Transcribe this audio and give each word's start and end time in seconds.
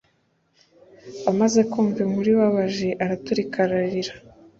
amaze 1.31 1.59
kumva 1.71 1.97
inkuru 2.05 2.27
ibabaje, 2.35 2.89
araturika 3.03 3.57
ararira 3.65 4.13